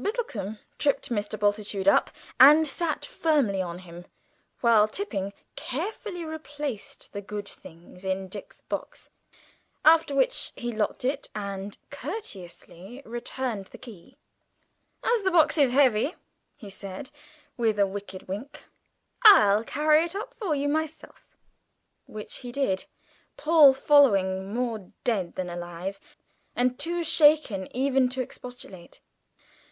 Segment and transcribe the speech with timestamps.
[0.00, 1.36] Biddlecomb tripped Mr.
[1.36, 4.06] Bultitude up, and sat firmly on him,
[4.60, 9.10] while Tipping carefully replaced the good things in Dick's box,
[9.84, 14.16] after which he locked it, and courteously returned the key.
[15.02, 16.14] "As the box is heavy,"
[16.54, 17.10] he said,
[17.56, 18.62] with a wicked wink,
[19.24, 21.36] "I'll carry it up for you myself,"
[22.06, 22.84] which he did,
[23.36, 25.98] Paul following, more dead than alive,
[26.54, 29.00] and too shaken even to expostulate.